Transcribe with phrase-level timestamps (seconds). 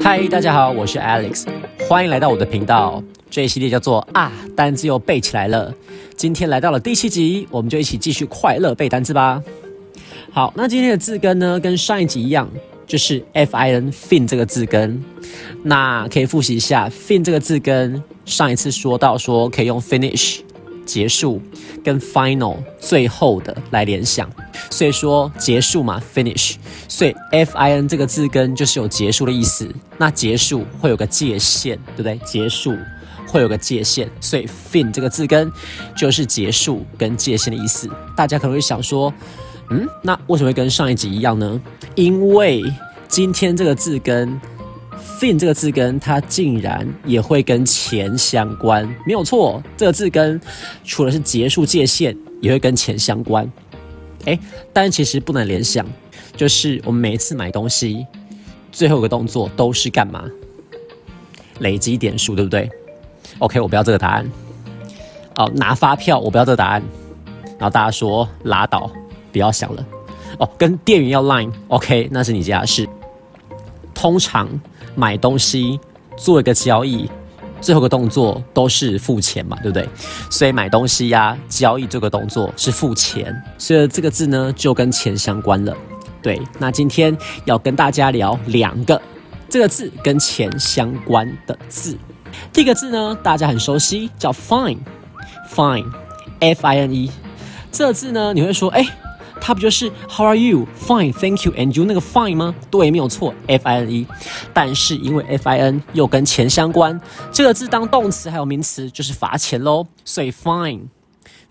[0.00, 1.46] 嗨，大家好，我是 Alex，
[1.88, 3.02] 欢迎来到我的频道。
[3.28, 5.74] 这一系列叫做啊，单字又背起来了。
[6.16, 9.42] 今天来到了第七集，我们就一起继续快乐背单词吧。
[10.30, 12.48] 好，那今天的字根呢，跟上一集一样，
[12.86, 15.02] 就是 f i n fin 这个字根。
[15.64, 20.38] 那可以复习一下 fin 这个字根，上一次说到说可以用 finish
[20.86, 21.42] 结束，
[21.84, 24.30] 跟 final 最后的来联想。
[24.70, 26.54] 所以说结束嘛，finish。
[26.88, 29.68] 所以 f i n 这个字根就是有结束的意思。
[29.98, 32.18] 那结束会有个界限，对不对？
[32.24, 32.74] 结束
[33.26, 35.52] 会有个界限，所以 fin 这个字根
[35.94, 37.90] 就是结束跟界限的意思。
[38.16, 39.12] 大家可能会想说。
[39.68, 41.60] 嗯，那为什么会跟上一集一样呢？
[41.96, 42.62] 因为
[43.08, 44.40] 今天这个字根
[45.18, 49.62] fin 这个字根，它竟然也会跟钱相关，没有错。
[49.76, 50.40] 这个字根
[50.84, 53.50] 除了是结束界限，也会跟钱相关。
[54.24, 54.38] 哎，
[54.72, 55.86] 但其实不能联想，
[56.36, 58.06] 就是我们每一次买东西，
[58.70, 60.24] 最后一个动作都是干嘛？
[61.60, 62.68] 累积点数，对不对
[63.38, 64.30] ？OK，我不要这个答案。
[65.36, 66.82] 哦，拿发票，我不要这个答案。
[67.58, 68.90] 然后大家说拉倒。
[69.32, 69.86] 不要想了
[70.38, 72.88] 哦，跟店员要 line，OK，那是你家的事。
[73.92, 74.48] 通常
[74.96, 75.78] 买东西
[76.16, 77.08] 做一个交易，
[77.60, 79.88] 最后个动作都是付钱嘛，对不对？
[80.30, 85.72] 所以买东西呀，交易这个动作是付钱，所以这个字呢就跟钱相关了。
[86.22, 89.00] 对，那今天要跟大家聊两个
[89.48, 91.96] 这个字跟钱相关的字。
[92.52, 97.12] 第一个字呢，大家很熟悉，叫 fine，fine，f i n e。
[97.70, 98.84] 这个字呢，你会说，哎。
[99.40, 100.66] 它不就是 How are you?
[100.78, 101.52] Fine, thank you.
[101.52, 102.54] And you 那个 fine 吗？
[102.70, 104.06] 对，没有错，F I N E。
[104.52, 107.00] 但是因为 fine 又跟钱相关，
[107.32, 109.86] 这个字当动词还有名词就是罚钱喽。
[110.04, 110.82] 所以 fine,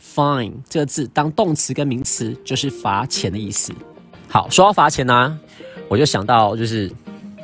[0.01, 3.73] fine 这个字当动词跟名词就是罚钱的意思。
[4.27, 5.39] 好，说到罚钱呢，
[5.87, 6.91] 我就想到就是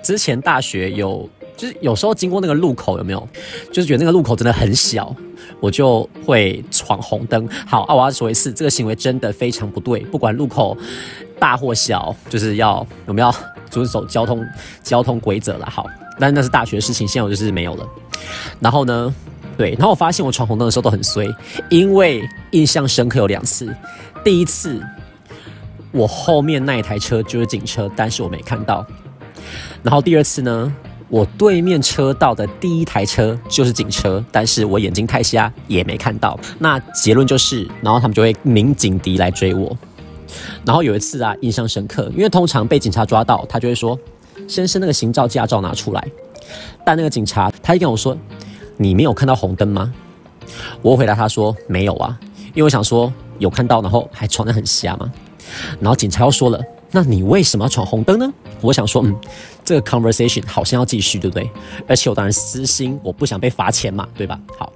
[0.04, 1.30] 之前大学有。
[1.58, 3.28] 就是有时候经过那个路口，有没有？
[3.72, 5.16] 就是觉得那个路口真的很小，
[5.60, 7.48] 我就会闯红灯。
[7.68, 10.00] 好，啊，我要说一次，这个行为真的非常不对。
[10.06, 10.76] 不管路口
[11.40, 13.34] 大或小，就是要我们要
[13.70, 14.46] 遵守交通
[14.82, 15.66] 交通规则了。
[15.70, 15.86] 好，
[16.20, 17.88] 但那是大学的事情，现在我就是没有了。
[18.60, 19.14] 然后呢，
[19.58, 21.28] 对，然后我发现我闯红灯的时候都很衰，
[21.70, 23.72] 因为印象深刻有两次。
[24.24, 24.82] 第一次，
[25.92, 28.86] 我后面那一台车就是警车，但是我没看到。
[29.84, 30.74] 然后第二次呢？
[31.12, 36.40] 我对面车道的第一台车就是警车，但是我眼睛太瞎，也没看到。
[36.58, 39.78] 那结论就是，然后他们就会鸣警笛来追我。
[40.64, 44.00] 然后有一次啊，印象深刻，因为通常被警察抓到，他就会说
[44.48, 46.08] ：“先生，那个行照驾照拿出来。”
[46.86, 48.18] 但那个警察他就跟我说
[48.78, 49.94] ：“你没有看到红灯吗？”
[50.82, 52.18] 我回答他说：“没有啊，
[52.54, 55.12] 因为我想说有看到，然后还闯得很瞎嘛。”
[55.82, 56.58] 然后警察又说了。
[56.94, 58.34] 那你为什么要闯红灯呢？
[58.62, 59.16] 我想说，嗯，
[59.66, 61.50] 这个 conversation 好像要继续，对不对？
[61.88, 64.40] 而且我当然私心，我不想被罚钱嘛，对吧？
[64.58, 64.72] 好，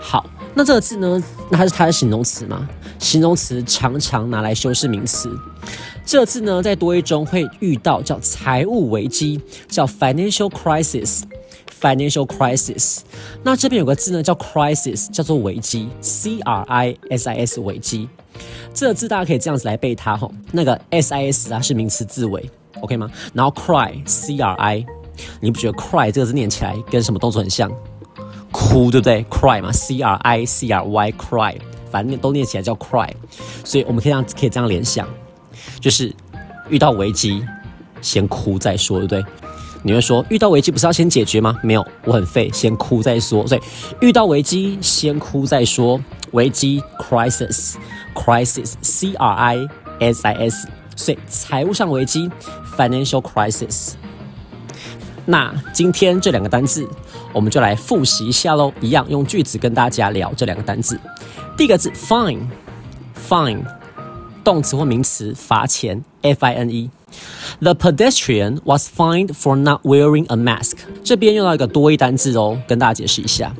[0.00, 2.68] 好，那这个字呢，那它是它的形容词吗？
[2.98, 5.28] 形容词常常拿来修饰名词。
[6.04, 11.22] 这个字呢，在多一中会遇到叫财务危机，叫 financial crisis。
[11.82, 13.00] Financial crisis，
[13.42, 18.08] 那这边有个字呢，叫 crisis，叫做危机，c r i s i s 危机。
[18.72, 22.48] 这个字大家可以这样子来背它吼，那个 s i s 啊是名词字尾
[22.80, 23.10] ，OK 吗？
[23.34, 24.86] 然后 cry c r i，
[25.40, 27.70] 你不觉得 cry 这个字念起来跟什么动作很像？
[28.52, 31.56] 哭对不对？cry 嘛，c r i c r y cry，
[31.90, 33.10] 反正都念起来叫 cry，
[33.64, 35.08] 所以我们可以这样可以这样联想，
[35.80, 36.14] 就是
[36.68, 37.44] 遇到危机
[38.00, 39.24] 先哭再说，对不对？
[39.82, 41.58] 你会说遇到危机不是要先解决吗？
[41.62, 43.46] 没有，我很废，先哭再说。
[43.46, 43.60] 所以
[44.00, 46.00] 遇到危机先哭再说，
[46.32, 47.74] 危机 crisis
[48.14, 49.68] crisis c r i
[49.98, 52.30] s i s，所以财务上危机
[52.76, 53.94] financial crisis。
[55.24, 56.88] 那今天这两个单字，
[57.32, 60.98] 我们就来复习一下喽，一样用句子跟大家聊这两个单字。
[61.56, 62.40] 第一个字 fine
[63.28, 63.62] fine，
[64.42, 66.90] 动词或名词罚钱 f i n e。
[67.60, 70.78] The pedestrian was fined for not wearing a mask。
[71.04, 73.54] 这边用到一个多义单字哦，跟大家解释一下。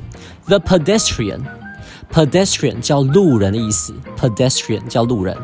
[0.47, 5.37] The pedestrian，pedestrian 叫路人的意思，pedestrian 叫路人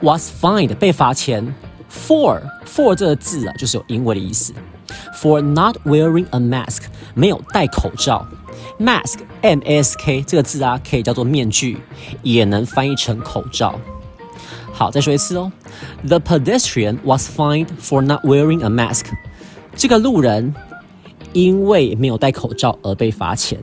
[0.00, 1.54] ，was fined 被罚钱
[1.90, 4.52] ，for for 这个字啊，就是有因为的意思
[5.14, 6.82] ，for not wearing a mask
[7.14, 8.26] 没有戴口罩
[8.80, 11.78] ，mask m a s k 这个字啊，可以叫做面具，
[12.22, 13.78] 也能翻译成口罩。
[14.72, 15.52] 好，再说一次哦。
[16.07, 19.05] The pedestrian was fined for not wearing a mask。
[19.75, 20.55] 这个路人
[21.33, 23.59] 因为没有戴口罩而被罚钱。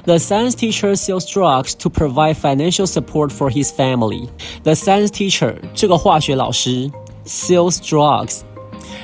[0.05, 4.29] The science teacher sells drugs to provide financial support for his family.
[4.65, 6.91] The science teacher 这个化学老师
[7.25, 8.41] sells drugs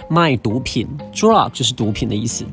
[0.10, 2.46] 卖毒品，drug 就是毒品的意思。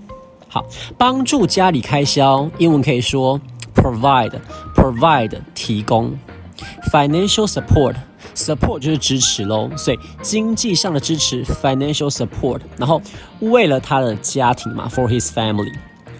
[0.48, 0.64] 好，
[0.98, 3.40] 帮助家里开销，英文可以说
[3.74, 6.12] provide，provide 提供
[6.92, 12.60] ，financial support，support 就是支持喽，所以经济上的支持 financial support。
[12.76, 13.00] 然后
[13.38, 15.72] 为了他的家庭嘛，for his family，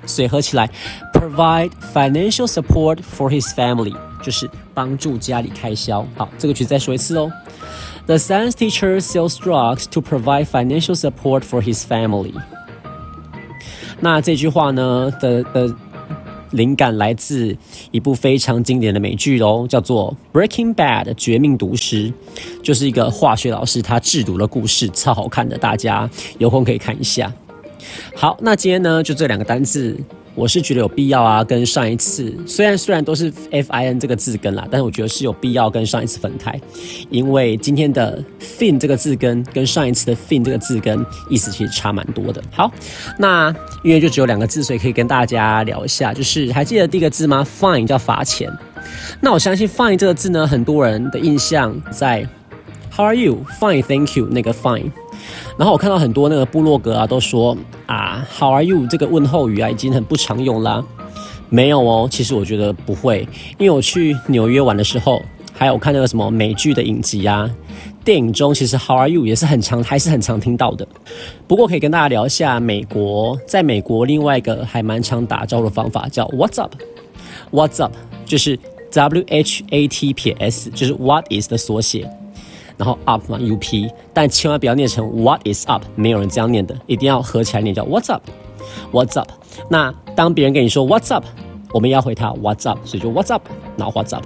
[0.07, 0.71] 所以合起来
[1.12, 6.07] provide financial support for his family 就是帮助家里开销。
[6.17, 7.29] 好，这个句子再说一次哦。
[8.06, 12.32] The science teacher sells drugs to provide financial support for his family。
[14.00, 15.73] 那这句话呢的的
[16.50, 17.56] 灵感来自
[17.93, 22.12] 一部非常经典的美剧哦，叫做《Breaking Bad》绝命毒师，
[22.62, 27.32] 就是一个化学老师他制毒的故事，超好看的，大家有空可以看一下。
[28.17, 29.97] 好，那今天呢就这两个单字。
[30.35, 36.59] 我是觉得有必要啊，跟上一次虽然虽然都是 F I N 这个字根啦，但是我觉得是有必要跟上一次分开，
[37.11, 42.43] 因为今天的 fin 这个字根跟上一次的 fin 这个字根意思其实差蛮多的。
[42.53, 42.73] 好，
[43.19, 48.50] 那因为就只有两个字，所以可以跟大家聊一下，就是还记得第一个字吗？Fine 叫罚钱。
[49.21, 52.26] 那我相信 Fine 这个字呢，很多人的印象在
[52.93, 53.44] How are you?
[53.61, 54.29] Fine, thank you.
[54.31, 54.91] 那个 Fine。
[55.56, 57.56] 然后我看到很多那个部落格啊，都说
[57.87, 58.87] 啊，How are you？
[58.87, 60.84] 这个问候语啊，已经很不常用啦。
[61.49, 63.28] 没有哦，其实我觉得不会，
[63.58, 65.20] 因为我去纽约玩的时候，
[65.52, 67.50] 还有看那个什么美剧的影集啊，
[68.05, 70.87] 电影中其实 How are you 也是很常，还是很常听到的。
[71.49, 77.93] 不过可以跟大家聊一下美国，在美国另外一个还蛮常打招呼的方法叫 What's up？What's up？
[78.25, 78.56] 就是
[78.93, 82.08] W H A T P S，就是 What is 的缩写。
[82.81, 89.29] 然后 up 嘛，U P，但千万不要念成 What is up，没有人这样念的，一定要合起来念叫 What's up，What's up。
[89.69, 91.26] 那当别人跟你说 What's up，
[91.75, 93.43] 我们要回他 What's up，所以就 What's up，
[93.76, 94.25] 然后 What's up。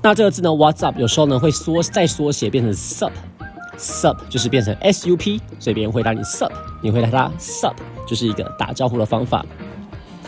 [0.00, 7.74] 那这个字呢，What's up，有时候呢会缩再缩写变成 sup，sup 就是变成 S U P，所以别人回答你 sup，你回答他 sup，
[8.06, 9.44] 就是一个打招呼的方法。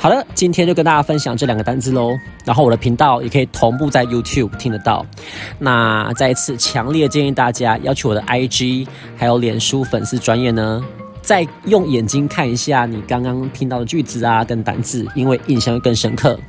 [0.02, 2.18] 好的，今天就跟大家分享这两个单字喽。
[2.46, 5.04] 然后我的频道也可以同步在 YouTube 听得到。
[5.58, 10.82] 那再一次强烈建议大家，要求我的 IG 还有脸书粉丝专业呢，
[11.20, 16.40] 再用眼睛看一下你刚刚听到的句子啊跟单字，因为印象会更深刻。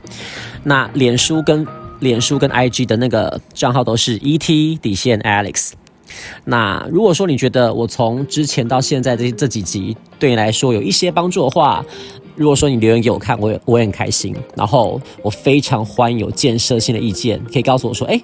[0.64, 1.68] 那脸书跟
[2.00, 5.72] 脸书跟 IG 的那个账号都是 ET 底线 Alex。
[6.44, 11.84] 那如果说你觉得我从之前到现在这这几集对你来说有一些帮助的话，
[12.42, 14.36] 如果说你留言给我看，我也我也很开心。
[14.56, 18.20] 然后我非常欢迎有建设性的意见，可以告诉我说，哎，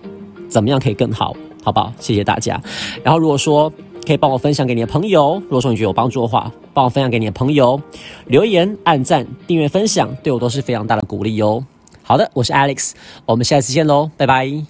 [0.50, 1.94] 怎么样可以更好，好不好？
[2.00, 2.60] 谢谢大家。
[3.04, 3.72] 然后如果说
[4.08, 7.80] 可以帮我分享给你的朋友，如果说你觉得有帮助的话，帮我分享给你的朋友，
[8.26, 11.64] 留言、按赞、订阅、分享，对我都是非常大的鼓励哟。
[12.02, 12.94] 好的，我是 Alex，
[13.28, 14.64] 我们下次见喽，拜拜。